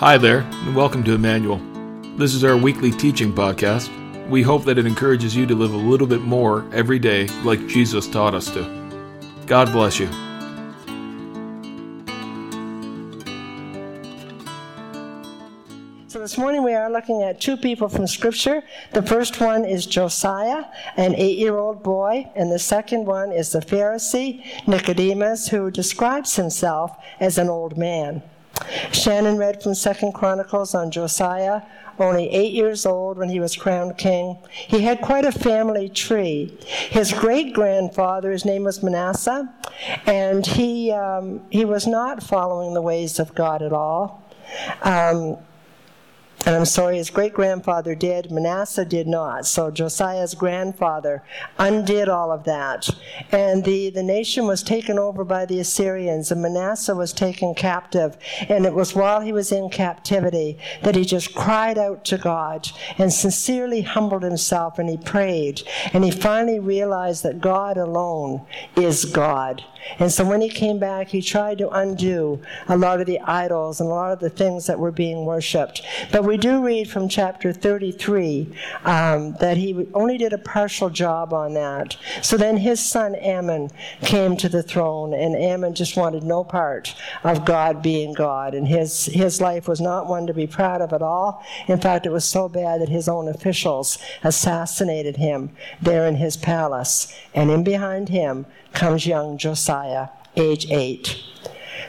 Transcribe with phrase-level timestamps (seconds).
[0.00, 1.56] Hi there, and welcome to Emmanuel.
[2.18, 3.88] This is our weekly teaching podcast.
[4.28, 7.66] We hope that it encourages you to live a little bit more every day like
[7.66, 8.62] Jesus taught us to.
[9.46, 10.06] God bless you.
[16.08, 18.62] So this morning we are looking at two people from Scripture.
[18.92, 20.64] The first one is Josiah,
[20.98, 26.36] an eight year old boy, and the second one is the Pharisee, Nicodemus, who describes
[26.36, 28.22] himself as an old man.
[28.92, 31.62] Shannon read from Second Chronicles on Josiah,
[31.98, 34.38] only eight years old when he was crowned king.
[34.50, 36.56] He had quite a family tree.
[36.90, 39.52] His great grandfather, his name was Manasseh,
[40.06, 44.22] and he, um, he was not following the ways of God at all.
[44.82, 45.38] Um,
[46.46, 49.46] and I'm sorry, his great grandfather did, Manasseh did not.
[49.46, 51.24] So Josiah's grandfather
[51.58, 52.88] undid all of that.
[53.32, 58.16] And the, the nation was taken over by the Assyrians, and Manasseh was taken captive.
[58.48, 62.70] And it was while he was in captivity that he just cried out to God
[62.96, 65.62] and sincerely humbled himself and he prayed.
[65.92, 69.64] And he finally realized that God alone is God.
[69.98, 73.80] And so when he came back, he tried to undo a lot of the idols
[73.80, 75.82] and a lot of the things that were being worshipped.
[76.12, 78.52] But we do read from chapter 33
[78.84, 81.96] um, that he only did a partial job on that.
[82.22, 83.70] So then his son Amon
[84.02, 88.54] came to the throne, and Amon just wanted no part of God being God.
[88.54, 91.44] And his, his life was not one to be proud of at all.
[91.68, 96.36] In fact, it was so bad that his own officials assassinated him there in his
[96.36, 97.14] palace.
[97.34, 101.22] And in behind him comes young Josiah, age eight.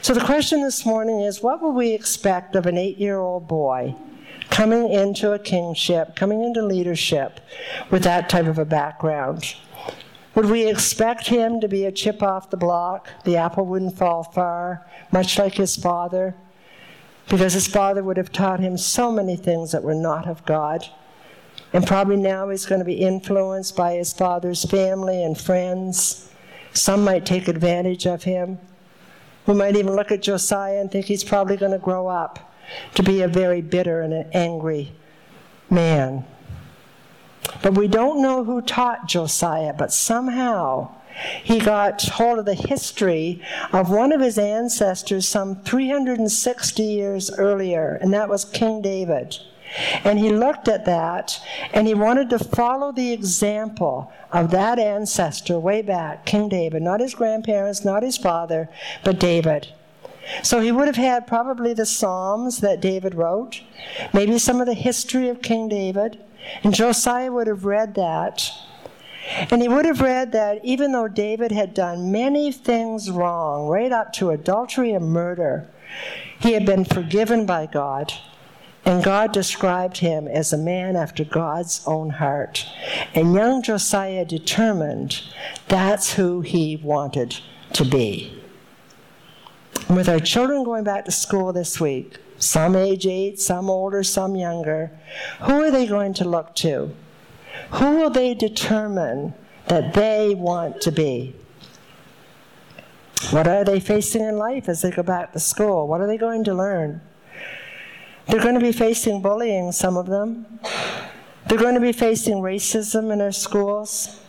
[0.00, 3.48] So the question this morning is what will we expect of an eight year old
[3.48, 3.96] boy
[4.58, 7.38] coming into a kingship, coming into leadership
[7.92, 9.54] with that type of a background?
[10.34, 13.08] Would we expect him to be a chip off the block?
[13.22, 16.34] The apple wouldn't fall far, much like his father,
[17.28, 20.84] because his father would have taught him so many things that were not of God.
[21.72, 26.32] And probably now he's going to be influenced by his father's family and friends.
[26.72, 28.58] Some might take advantage of him.
[29.46, 32.47] We might even look at Josiah and think he's probably going to grow up
[32.94, 34.92] to be a very bitter and an angry
[35.70, 36.24] man.
[37.62, 40.94] But we don't know who taught Josiah, but somehow
[41.42, 43.42] he got hold of the history
[43.72, 49.38] of one of his ancestors some 360 years earlier, and that was King David.
[50.04, 51.40] And he looked at that
[51.74, 57.00] and he wanted to follow the example of that ancestor way back, King David, not
[57.00, 58.70] his grandparents, not his father,
[59.04, 59.68] but David.
[60.42, 63.62] So he would have had probably the Psalms that David wrote,
[64.12, 66.18] maybe some of the history of King David,
[66.62, 68.50] and Josiah would have read that.
[69.50, 73.92] And he would have read that even though David had done many things wrong, right
[73.92, 75.68] up to adultery and murder,
[76.40, 78.12] he had been forgiven by God.
[78.84, 82.64] And God described him as a man after God's own heart.
[83.14, 85.20] And young Josiah determined
[85.66, 87.38] that's who he wanted
[87.74, 88.37] to be.
[89.88, 94.36] With our children going back to school this week, some age eight, some older, some
[94.36, 94.90] younger,
[95.40, 96.94] who are they going to look to?
[97.70, 99.32] Who will they determine
[99.68, 101.34] that they want to be?
[103.30, 105.88] What are they facing in life as they go back to school?
[105.88, 107.00] What are they going to learn?
[108.26, 110.60] They're going to be facing bullying, some of them.
[111.48, 114.20] They're going to be facing racism in our schools.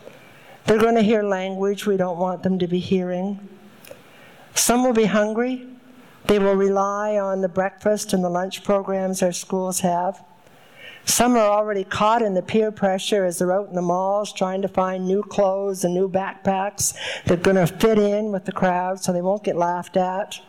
[0.66, 3.59] They're going to hear language we don't want them to be hearing.
[4.56, 5.68] Some will be hungry.
[6.26, 10.24] They will rely on the breakfast and the lunch programs our schools have.
[11.06, 14.62] Some are already caught in the peer pressure as they're out in the malls trying
[14.62, 16.94] to find new clothes and new backpacks
[17.26, 20.40] that are going to fit in with the crowd so they won't get laughed at.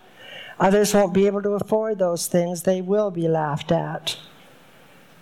[0.58, 4.18] Others won't be able to afford those things, they will be laughed at.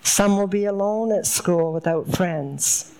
[0.03, 2.93] Some will be alone at school without friends.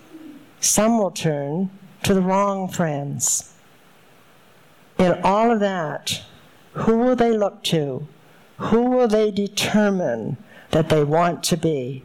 [0.61, 1.69] Some will turn
[2.03, 3.53] to the wrong friends.
[4.99, 6.21] In all of that,
[6.73, 8.05] who will they look to?
[8.57, 10.35] Who will they determine
[10.71, 12.03] that they want to be?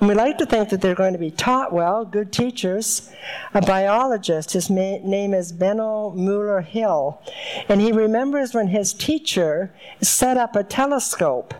[0.00, 3.10] And we like to think that they're going to be taught well, good teachers.
[3.54, 7.22] A biologist, his ma- name is Benno Muller Hill,
[7.68, 11.54] and he remembers when his teacher set up a telescope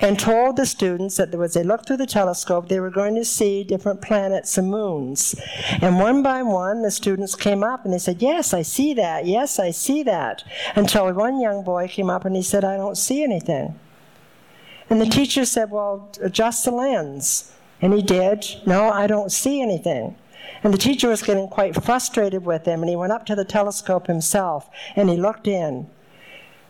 [0.00, 3.24] and told the students that as they looked through the telescope, they were going to
[3.24, 5.34] see different planets and moons.
[5.80, 9.26] And one by one, the students came up and they said, Yes, I see that.
[9.26, 10.42] Yes, I see that.
[10.74, 13.78] Until one young boy came up and he said, I don't see anything.
[14.90, 17.52] And the teacher said, Well, adjust the lens.
[17.80, 18.46] And he did.
[18.66, 20.16] No, I don't see anything.
[20.64, 23.44] And the teacher was getting quite frustrated with him, and he went up to the
[23.44, 25.88] telescope himself and he looked in.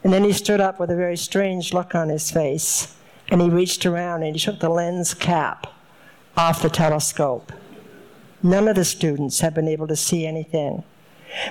[0.04, 2.94] And then he stood up with a very strange look on his face.
[3.32, 5.66] And he reached around and he took the lens cap
[6.36, 7.50] off the telescope.
[8.42, 10.84] None of the students have been able to see anything.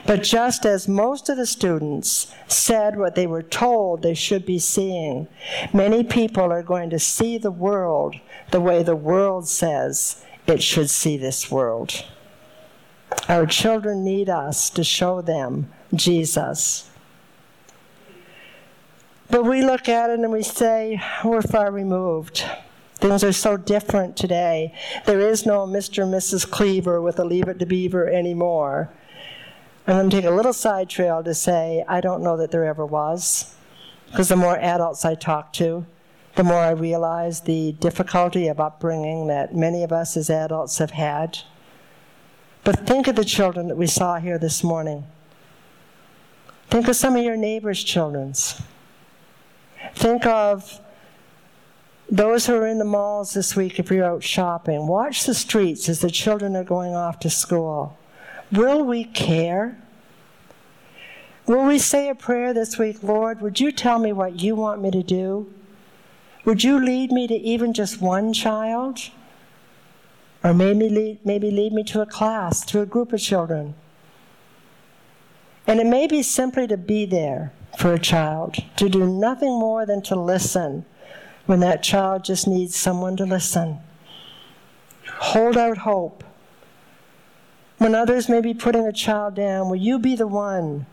[0.06, 4.60] But just as most of the students said what they were told they should be
[4.60, 5.28] seeing,
[5.74, 8.16] many people are going to see the world
[8.51, 12.06] the way the world says it should see this world.
[13.27, 16.92] Our children need us to show them Jesus.
[19.31, 22.44] But we look at it and we say, we're far removed.
[22.95, 24.75] Things are so different today.
[25.06, 26.04] There is no Mr.
[26.04, 26.50] and Mrs.
[26.50, 28.92] Cleaver with a Leave It to Beaver anymore.
[29.88, 32.66] I'm going to take a little side trail to say I don't know that there
[32.66, 33.56] ever was.
[34.07, 35.86] Because the more adults I talk to,
[36.36, 40.92] the more I realize the difficulty of upbringing that many of us as adults have
[40.92, 41.39] had.
[42.66, 45.06] But think of the children that we saw here this morning.
[46.69, 48.62] Think of some of your neighbors' children's.
[49.95, 50.80] Think of
[52.10, 54.86] those who are in the malls this week if you're out shopping.
[54.86, 57.98] Watch the streets as the children are going off to school.
[58.51, 59.81] Will we care?
[61.45, 64.81] Will we say a prayer this week, Lord, would you tell me what you want
[64.81, 65.51] me to do?
[66.44, 69.00] Would you lead me to even just one child?
[70.44, 73.75] Or maybe lead, maybe lead me to a class, to a group of children.
[75.68, 79.86] And it may be simply to be there for a child, to do nothing more
[79.86, 80.86] than to listen
[81.46, 83.80] when that child just needs someone to listen.
[85.08, 86.24] Hold out hope.
[87.78, 90.86] When others may be putting a child down, will you be the one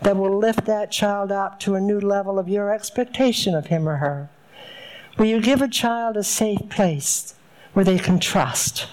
[0.00, 3.88] that will lift that child up to a new level of your expectation of him
[3.88, 4.30] or her?
[5.18, 7.34] Will you give a child a safe place
[7.74, 8.86] where they can trust?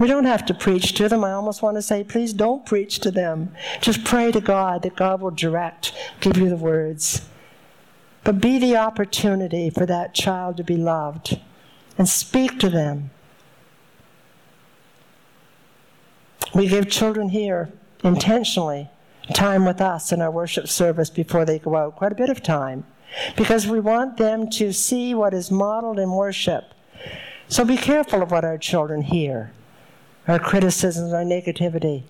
[0.00, 1.22] We don't have to preach to them.
[1.22, 3.54] I almost want to say, please don't preach to them.
[3.80, 7.28] Just pray to God that God will direct, give you the words.
[8.24, 11.38] But be the opportunity for that child to be loved
[11.98, 13.10] and speak to them.
[16.54, 17.70] We give children here
[18.02, 18.88] intentionally
[19.34, 22.42] time with us in our worship service before they go out, quite a bit of
[22.42, 22.84] time
[23.36, 26.72] because we want them to see what is modeled in worship.
[27.48, 29.52] So be careful of what our children hear,
[30.28, 32.04] our criticisms, our negativity.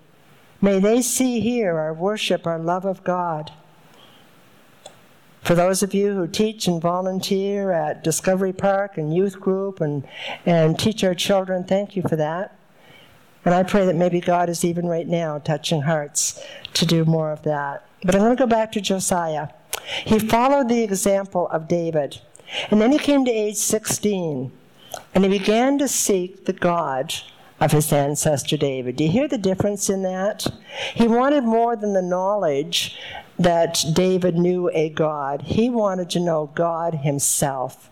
[0.60, 3.52] May they see here our worship, our love of God.
[5.42, 10.06] For those of you who teach and volunteer at Discovery Park and youth group and,
[10.44, 12.56] and teach our children, thank you for that.
[13.44, 17.32] And I pray that maybe God is even right now touching hearts to do more
[17.32, 17.86] of that.
[18.04, 19.48] But I'm going to go back to Josiah.
[20.04, 22.20] He followed the example of David.
[22.70, 24.52] And then he came to age 16
[25.14, 27.14] and he began to seek the God
[27.60, 28.96] of his ancestor David.
[28.96, 30.46] Do you hear the difference in that?
[30.94, 32.96] He wanted more than the knowledge
[33.38, 37.90] that David knew a God, he wanted to know God himself.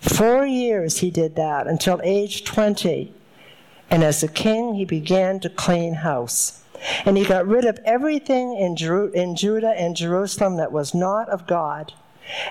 [0.00, 3.12] Four years he did that until age 20.
[3.90, 6.62] And as a king, he began to clean house.
[7.04, 11.28] And he got rid of everything in, Jeru- in Judah and Jerusalem that was not
[11.28, 11.92] of God.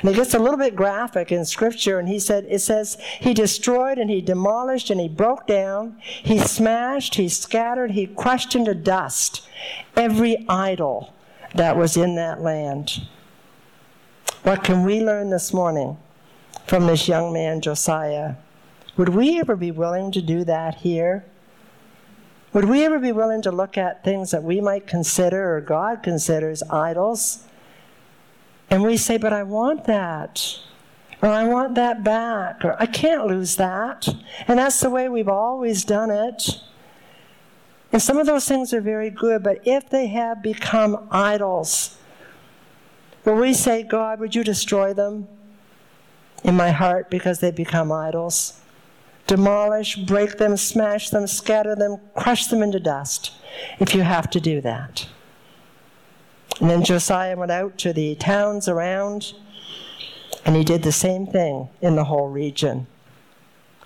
[0.01, 3.33] And it gets a little bit graphic in scripture, and he said, it says, he
[3.33, 8.73] destroyed and he demolished and he broke down, he smashed, he scattered, he crushed into
[8.73, 9.47] dust
[9.95, 11.13] every idol
[11.55, 13.07] that was in that land.
[14.43, 15.97] What can we learn this morning
[16.65, 18.35] from this young man, Josiah?
[18.97, 21.25] Would we ever be willing to do that here?
[22.53, 26.01] Would we ever be willing to look at things that we might consider or God
[26.01, 27.45] considers idols?
[28.69, 30.59] And we say, but I want that.
[31.21, 32.63] Or I want that back.
[32.63, 34.07] Or I can't lose that.
[34.47, 36.61] And that's the way we've always done it.
[37.91, 41.97] And some of those things are very good, but if they have become idols,
[43.25, 45.27] will we say, God, would you destroy them
[46.43, 48.59] in my heart because they become idols?
[49.29, 53.31] demolish, break them, smash them, scatter them, crush them into dust,
[53.79, 55.07] if you have to do that.
[56.59, 59.33] And then Josiah went out to the towns around,
[60.45, 62.87] and he did the same thing in the whole region.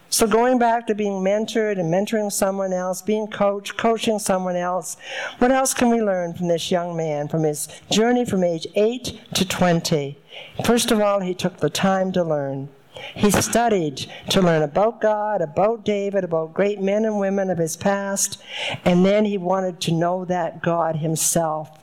[0.09, 4.95] So, going back to being mentored and mentoring someone else, being coached, coaching someone else,
[5.39, 9.19] what else can we learn from this young man, from his journey from age 8
[9.33, 10.17] to 20?
[10.65, 12.69] First of all, he took the time to learn.
[13.15, 17.75] He studied to learn about God, about David, about great men and women of his
[17.75, 18.41] past,
[18.85, 21.82] and then he wanted to know that God himself.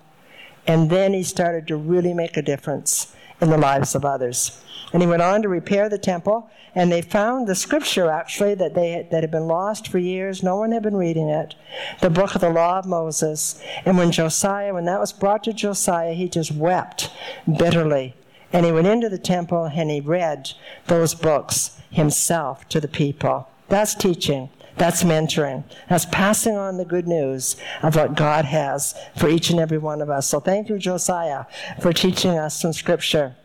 [0.66, 4.62] And then he started to really make a difference in the lives of others.
[4.92, 8.74] And he went on to repair the temple, and they found the scripture actually that
[8.74, 10.42] they had, that had been lost for years.
[10.42, 11.54] No one had been reading it,
[12.00, 13.62] the book of the law of Moses.
[13.84, 17.10] And when Josiah, when that was brought to Josiah, he just wept
[17.58, 18.14] bitterly.
[18.52, 20.52] And he went into the temple and he read
[20.86, 23.48] those books himself to the people.
[23.68, 24.50] That's teaching.
[24.80, 25.62] That's mentoring.
[25.90, 30.00] That's passing on the good news of what God has for each and every one
[30.00, 30.26] of us.
[30.26, 31.44] So thank you, Josiah,
[31.82, 33.36] for teaching us some scripture.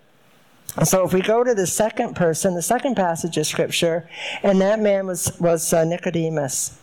[0.86, 4.10] So if we go to the second person, the second passage of scripture,
[4.44, 6.80] and that man was, was uh, Nicodemus.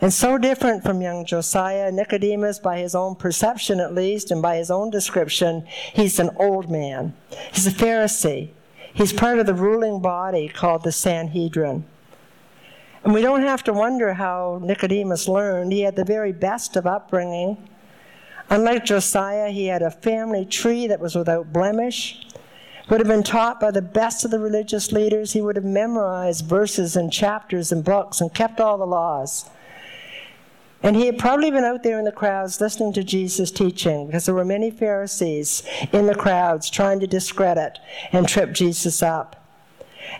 [0.00, 4.56] And so different from young Josiah, Nicodemus, by his own perception at least, and by
[4.56, 7.14] his own description, he's an old man.
[7.52, 8.52] He's a Pharisee.
[8.94, 11.84] He's part of the ruling body called the Sanhedrin.
[13.06, 15.72] And we don't have to wonder how Nicodemus learned.
[15.72, 17.56] He had the very best of upbringing.
[18.50, 22.26] Unlike Josiah, he had a family tree that was without blemish
[22.90, 25.34] would have been taught by the best of the religious leaders.
[25.34, 29.48] He would have memorized verses and chapters and books and kept all the laws.
[30.82, 34.26] And he had probably been out there in the crowds listening to Jesus teaching because
[34.26, 37.78] there were many Pharisees in the crowds trying to discredit
[38.10, 39.48] and trip Jesus up.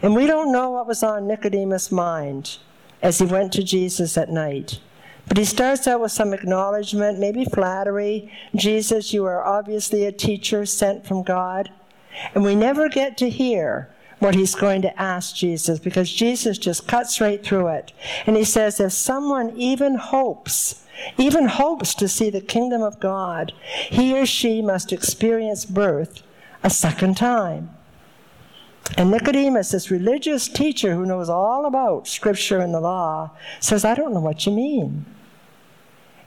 [0.03, 2.59] And we don't know what was on Nicodemus' mind
[3.03, 4.81] as he went to Jesus at night.
[5.29, 8.33] But he starts out with some acknowledgement, maybe flattery.
[8.55, 11.71] Jesus, you are obviously a teacher sent from God.
[12.35, 16.89] And we never get to hear what he's going to ask Jesus because Jesus just
[16.89, 17.93] cuts right through it.
[18.27, 20.85] And he says, if someone even hopes,
[21.19, 23.53] even hopes to see the kingdom of God,
[23.91, 26.23] he or she must experience birth
[26.63, 27.76] a second time.
[28.97, 33.95] And Nicodemus, this religious teacher who knows all about Scripture and the law, says, I
[33.95, 35.05] don't know what you mean.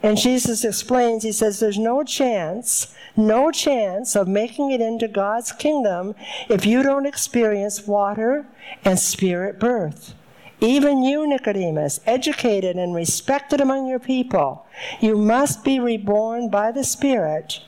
[0.02, 5.52] And Jesus explains, he says, there's no chance, no chance of making it into God's
[5.52, 6.14] kingdom
[6.48, 8.46] if you don't experience water
[8.84, 10.14] and spirit birth.
[10.60, 14.66] Even you, Nicodemus, educated and respected among your people,
[15.00, 17.60] you must be reborn by the Spirit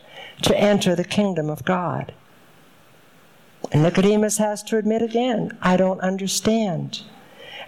[0.42, 2.12] to enter the kingdom of God.
[3.73, 7.02] And Nicodemus has to admit again, I don't understand.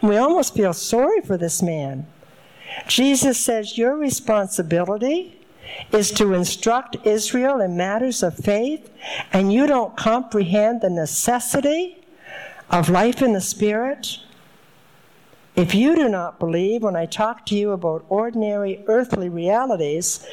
[0.00, 2.06] And we almost feel sorry for this man.
[2.86, 5.40] Jesus says your responsibility
[5.92, 8.90] is to instruct Israel in matters of faith,
[9.32, 12.04] and you don't comprehend the necessity
[12.70, 14.18] of life in the Spirit.
[15.56, 20.26] If you do not believe when I talk to you about ordinary earthly realities,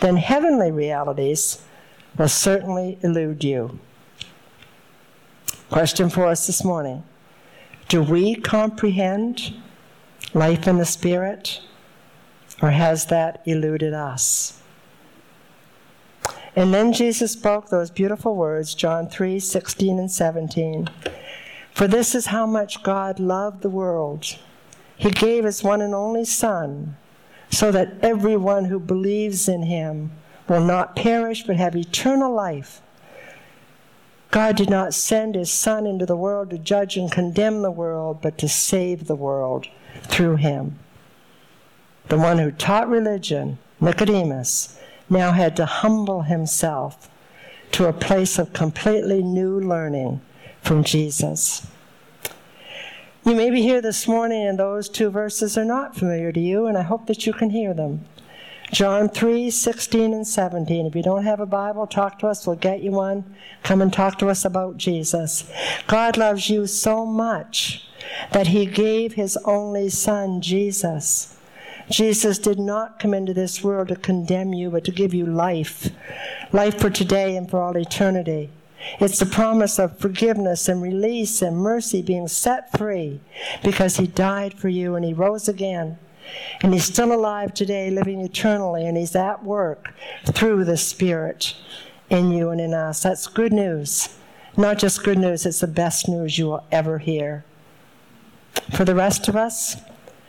[0.00, 1.62] then heavenly realities
[2.18, 3.78] will certainly elude you.
[5.70, 7.02] Question for us this morning
[7.88, 9.54] Do we comprehend
[10.34, 11.60] life in the Spirit?
[12.62, 14.60] Or has that eluded us?
[16.54, 20.88] And then Jesus spoke those beautiful words, John 3 16 and 17.
[21.72, 24.36] For this is how much God loved the world.
[24.96, 26.96] He gave his one and only Son,
[27.50, 30.12] so that everyone who believes in him
[30.46, 32.80] will not perish but have eternal life.
[34.34, 38.20] God did not send his Son into the world to judge and condemn the world,
[38.20, 39.68] but to save the world
[40.02, 40.78] through him
[42.08, 47.10] the one who taught religion, Nicodemus, now had to humble himself
[47.72, 50.20] to a place of completely new learning
[50.62, 51.66] from Jesus.
[53.24, 56.66] You may be here this morning and those two verses are not familiar to you,
[56.66, 58.04] and I hope that you can hear them.
[58.74, 60.86] John 3 16 and 17.
[60.86, 62.46] If you don't have a Bible, talk to us.
[62.46, 63.36] We'll get you one.
[63.62, 65.50] Come and talk to us about Jesus.
[65.86, 67.86] God loves you so much
[68.32, 71.34] that he gave his only Son, Jesus
[71.90, 75.90] Jesus did not come into this world to condemn you, but to give you life
[76.52, 78.50] life for today and for all eternity.
[79.00, 83.20] It's the promise of forgiveness and release and mercy being set free
[83.62, 85.98] because He died for you and He rose again.
[86.62, 89.94] And He's still alive today, living eternally, and He's at work
[90.26, 91.54] through the Spirit
[92.10, 93.02] in you and in us.
[93.02, 94.16] That's good news.
[94.56, 97.44] Not just good news, it's the best news you will ever hear.
[98.76, 99.76] For the rest of us,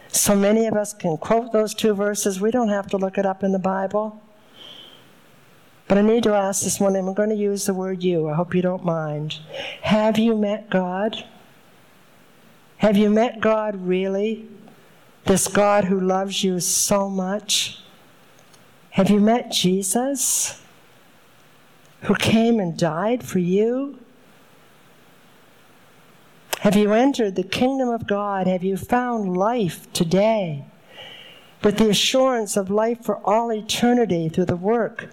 [0.07, 2.41] so many of us can quote those two verses.
[2.41, 4.21] We don't have to look it up in the Bible.
[5.87, 8.27] But I need to ask this morning, I'm going to use the word you.
[8.29, 9.37] I hope you don't mind.
[9.81, 11.23] Have you met God?
[12.77, 14.47] Have you met God really?
[15.25, 17.79] This God who loves you so much?
[18.91, 20.61] Have you met Jesus?
[22.03, 23.99] Who came and died for you?
[26.59, 28.45] Have you entered the kingdom of God?
[28.45, 30.65] Have you found life today?
[31.63, 35.09] With the assurance of life for all eternity through the work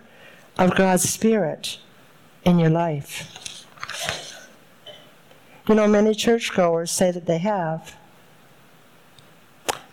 [0.58, 1.78] of God's Spirit
[2.44, 3.66] in your life.
[5.66, 7.96] You know, many churchgoers say that they have.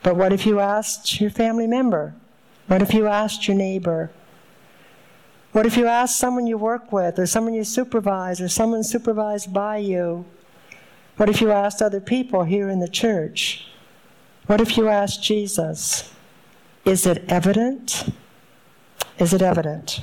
[0.09, 2.15] But what if you asked your family member?
[2.65, 4.09] What if you asked your neighbor?
[5.51, 9.53] What if you asked someone you work with, or someone you supervise, or someone supervised
[9.53, 10.25] by you?
[11.17, 13.67] What if you asked other people here in the church?
[14.47, 16.11] What if you asked Jesus?
[16.85, 18.11] Is it evident?
[19.19, 20.01] Is it evident?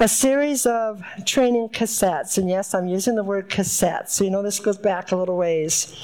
[0.00, 2.38] A series of training cassettes.
[2.38, 5.36] And yes, I'm using the word cassette, so you know this goes back a little
[5.36, 5.94] ways.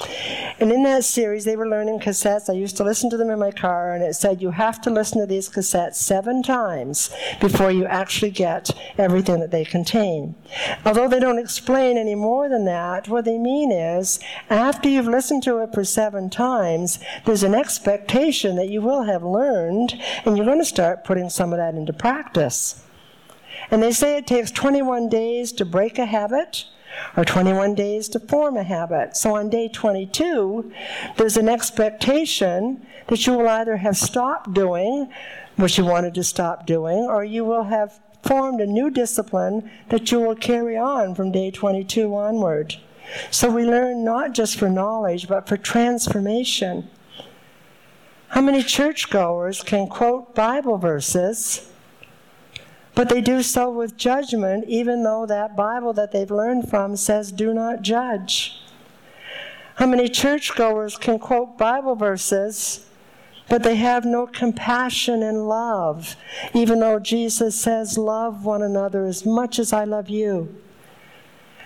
[0.59, 2.47] And in that series, they were learning cassettes.
[2.47, 4.91] I used to listen to them in my car, and it said you have to
[4.91, 7.09] listen to these cassettes seven times
[7.41, 10.35] before you actually get everything that they contain.
[10.85, 15.41] Although they don't explain any more than that, what they mean is after you've listened
[15.43, 20.45] to it for seven times, there's an expectation that you will have learned, and you're
[20.45, 22.83] going to start putting some of that into practice.
[23.71, 26.65] And they say it takes 21 days to break a habit
[27.15, 29.15] or 21 days to form a habit.
[29.15, 30.71] So on day 22,
[31.17, 35.11] there's an expectation that you will either have stopped doing
[35.55, 40.11] what you wanted to stop doing, or you will have formed a new discipline that
[40.11, 42.75] you will carry on from day 22 onward.
[43.31, 46.89] So we learn not just for knowledge, but for transformation.
[48.29, 51.71] How many churchgoers can quote Bible verses
[52.97, 57.31] but they do so with judgment, even though that Bible that they've learned from says,
[57.31, 58.59] do not judge.
[59.75, 62.87] How many churchgoers can quote Bible verses,
[63.49, 66.15] but they have no compassion and love,
[66.55, 70.59] even though Jesus says, Love one another as much as I love you?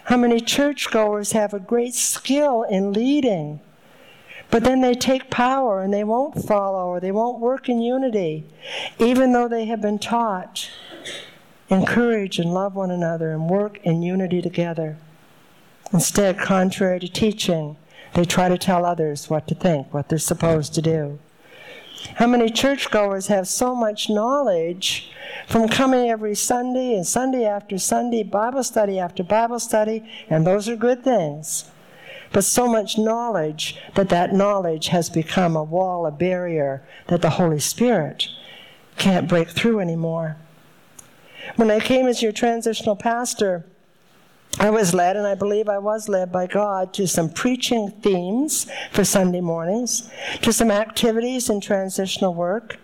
[0.03, 3.61] How many churchgoers have a great skill in leading,
[4.50, 8.43] but then they take power and they won't follow or they won't work in unity,
[9.00, 10.69] even though they have been taught
[11.71, 14.97] encourage and love one another and work in unity together.
[15.93, 17.77] Instead, contrary to teaching,
[18.13, 21.19] they try to tell others what to think, what they're supposed to do.
[22.15, 25.11] How many churchgoers have so much knowledge
[25.47, 30.67] from coming every Sunday and Sunday after Sunday, Bible study after Bible study, and those
[30.67, 31.69] are good things.
[32.33, 37.31] But so much knowledge that that knowledge has become a wall, a barrier that the
[37.31, 38.27] Holy Spirit
[38.98, 40.37] can't break through anymore.
[41.55, 43.65] When I came as your transitional pastor,
[44.59, 48.69] I was led, and I believe I was led by God, to some preaching themes
[48.91, 50.09] for Sunday mornings,
[50.41, 52.77] to some activities in transitional work.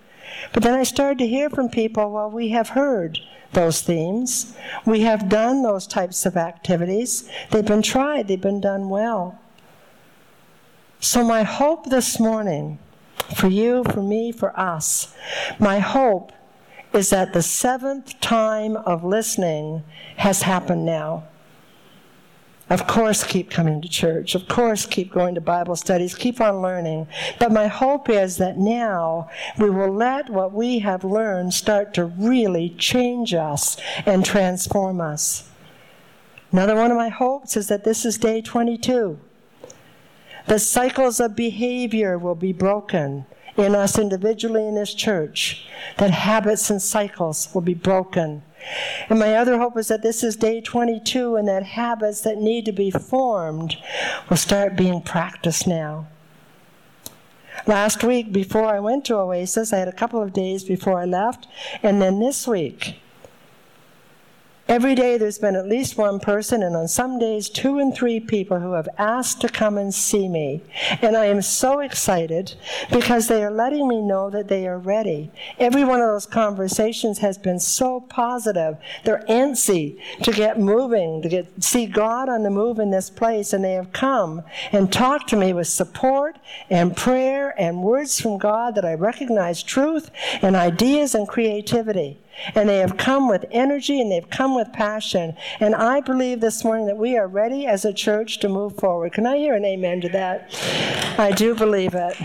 [0.54, 3.20] But then I started to hear from people, well, we have heard
[3.54, 4.56] those themes.
[4.86, 7.30] We have done those types of activities.
[7.52, 9.40] They've been tried, they've been done well.
[11.00, 12.80] So, my hope this morning,
[13.36, 15.14] for you, for me, for us,
[15.60, 16.32] my hope
[16.94, 19.84] is that the seventh time of listening
[20.18, 21.24] has happened now.
[22.70, 24.36] Of course, keep coming to church.
[24.36, 26.16] Of course, keep going to Bible studies.
[26.16, 27.08] Keep on learning.
[27.40, 32.06] But my hope is that now we will let what we have learned start to
[32.06, 35.50] really change us and transform us.
[36.52, 39.18] Another one of my hopes is that this is day 22.
[40.48, 43.26] The cycles of behavior will be broken
[43.58, 45.66] in us individually in this church,
[45.98, 48.44] that habits and cycles will be broken.
[49.10, 52.66] And my other hope is that this is day 22 and that habits that need
[52.66, 53.78] to be formed
[54.30, 56.08] will start being practiced now.
[57.66, 61.06] Last week, before I went to Oasis, I had a couple of days before I
[61.06, 61.48] left,
[61.82, 63.00] and then this week,
[64.68, 68.20] Every day there's been at least one person, and on some days, two and three
[68.20, 70.62] people who have asked to come and see me.
[71.02, 72.54] And I am so excited
[72.92, 75.32] because they are letting me know that they are ready.
[75.58, 78.76] Every one of those conversations has been so positive.
[79.06, 83.54] They're antsy to get moving, to get see God on the move in this place,
[83.54, 86.38] and they have come and talked to me with support
[86.70, 92.20] and prayer and words from God that I recognize truth and ideas and creativity.
[92.56, 95.36] And they have come with energy and they've come with passion.
[95.60, 99.14] And I believe this morning that we are ready as a church to move forward.
[99.14, 100.50] Can I hear an amen to that?
[101.20, 102.16] I do believe it.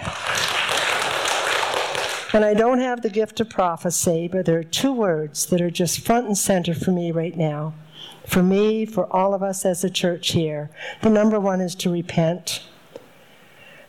[2.35, 5.71] And I don't have the gift of prophecy, but there are two words that are
[5.71, 7.75] just front and center for me right now.
[8.27, 10.71] For me, for all of us as a church here.
[11.03, 12.63] The number one is to repent.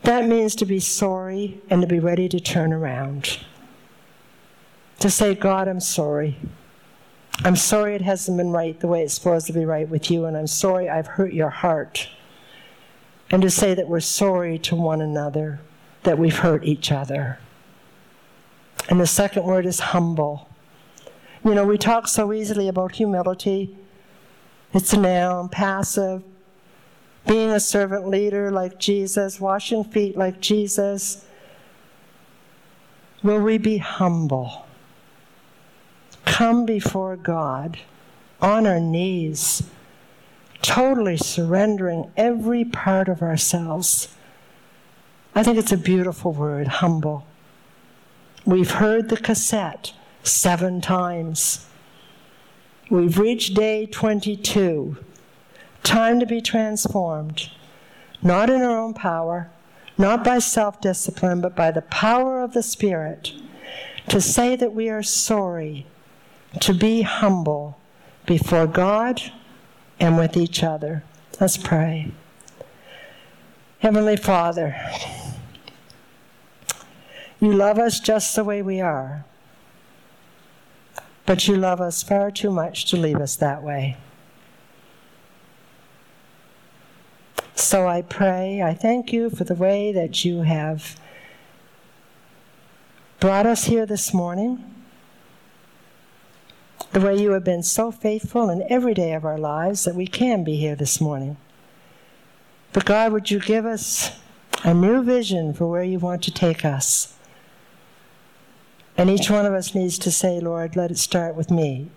[0.01, 3.39] That means to be sorry and to be ready to turn around
[5.03, 6.37] to say, God, I'm sorry.
[7.43, 10.23] I'm sorry it hasn't been right the way it's supposed to be right with you,
[10.23, 12.07] and I'm sorry I've hurt your heart.
[13.29, 15.59] And to say that we're sorry to one another,
[16.03, 17.37] that we've hurt each other.
[18.87, 20.47] And the second word is humble.
[21.43, 23.75] You know, we talk so easily about humility.
[24.73, 26.23] It's a noun, passive,
[27.27, 31.25] being a servant leader like Jesus, washing feet like Jesus?
[33.21, 34.65] Will we be humble?
[36.33, 37.77] Come before God
[38.41, 39.69] on our knees,
[40.63, 44.07] totally surrendering every part of ourselves.
[45.35, 47.27] I think it's a beautiful word, humble.
[48.45, 49.93] We've heard the cassette
[50.23, 51.67] seven times.
[52.89, 54.97] We've reached day 22.
[55.83, 57.51] Time to be transformed,
[58.23, 59.51] not in our own power,
[59.99, 63.33] not by self discipline, but by the power of the Spirit,
[64.09, 65.85] to say that we are sorry,
[66.61, 67.77] to be humble
[68.25, 69.21] before God
[69.99, 71.03] and with each other.
[71.39, 72.11] Let's pray.
[73.79, 74.75] Heavenly Father,
[77.39, 79.25] you love us just the way we are,
[81.25, 83.97] but you love us far too much to leave us that way.
[87.55, 90.99] So I pray, I thank you for the way that you have
[93.19, 94.63] brought us here this morning,
[96.93, 100.05] the way you have been so faithful in every day of our lives that we
[100.05, 101.37] can be here this morning.
[102.71, 104.19] But God, would you give us
[104.63, 107.15] a new vision for where you want to take us?
[108.95, 111.89] And each one of us needs to say, Lord, let it start with me.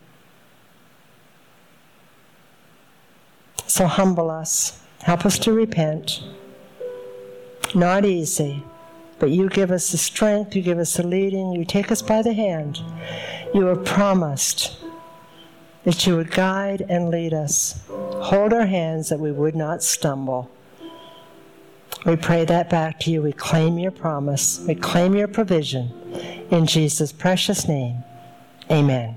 [3.66, 4.80] So humble us.
[5.02, 6.22] Help us to repent.
[7.74, 8.62] Not easy,
[9.18, 12.22] but you give us the strength, you give us the leading, you take us by
[12.22, 12.80] the hand.
[13.52, 14.85] You have promised
[15.86, 20.50] that you would guide and lead us, hold our hands that we would not stumble.
[22.04, 23.22] We pray that back to you.
[23.22, 25.92] We claim your promise, we claim your provision.
[26.50, 28.02] In Jesus' precious name,
[28.68, 29.14] amen.